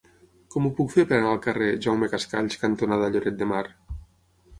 [0.53, 3.61] Com ho puc fer per anar al carrer Jaume Cascalls cantonada Lloret de Mar?